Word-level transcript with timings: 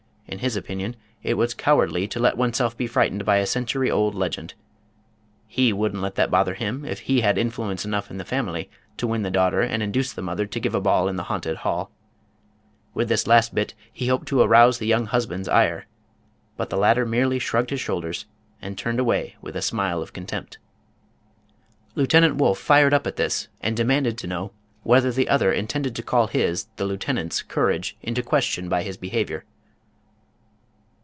In 0.27 0.39
his 0.39 0.55
opinion 0.55 0.95
it 1.23 1.33
was 1.33 1.53
cowardly 1.53 2.07
to 2.07 2.17
let 2.17 2.37
oneself 2.37 2.77
be 2.77 2.87
frightened 2.87 3.25
by 3.25 3.35
a 3.39 3.45
century 3.45 3.91
old 3.91 4.15
legend. 4.15 4.53
He 5.45 5.73
wouldn't 5.73 6.01
let 6.01 6.15
that 6.15 6.31
bother 6.31 6.53
him 6.53 6.85
if 6.85 7.01
he 7.01 7.19
had 7.19 7.37
influence 7.37 7.83
enough 7.83 8.09
in 8.09 8.15
the 8.17 8.23
family 8.23 8.69
to 8.95 9.05
win 9.07 9.23
the 9.23 9.29
daughter 9.29 9.59
and 9.59 9.83
induce 9.83 10.13
the 10.13 10.21
mother 10.21 10.45
to 10.45 10.59
give 10.61 10.73
a 10.73 10.79
ball 10.79 11.09
in 11.09 11.17
the 11.17 11.23
haunted 11.25 11.57
hall. 11.57 11.91
With 12.93 13.09
this 13.09 13.27
last 13.27 13.53
hit 13.57 13.73
he 13.91 14.07
hoped 14.07 14.25
to 14.29 14.39
arouse 14.39 14.77
the 14.77 14.87
young 14.87 15.07
husband's 15.07 15.49
ire. 15.49 15.85
But 16.55 16.69
the 16.69 16.77
latter 16.77 17.05
merely 17.05 17.37
shrugged 17.37 17.69
his 17.71 17.81
shoulders 17.81 18.25
and 18.61 18.77
turned 18.77 19.01
away 19.01 19.35
with 19.41 19.57
a 19.57 19.61
smile 19.61 20.01
of 20.01 20.13
contempt. 20.13 20.59
Lieutenant 21.93 22.37
Wolff 22.37 22.57
fired 22.57 22.93
up 22.93 23.05
at 23.05 23.17
this, 23.17 23.49
and 23.59 23.75
demanded 23.75 24.17
to 24.19 24.27
know 24.27 24.53
whether 24.83 25.11
the 25.11 25.27
other 25.27 25.51
intended 25.51 25.93
to 25.97 26.01
call 26.03 26.27
his, 26.27 26.67
the 26.77 26.85
lieutenant's, 26.85 27.41
courage 27.41 27.97
into 28.01 28.23
question 28.23 28.69
by 28.69 28.83
his 28.83 28.95
behavior. 28.95 29.43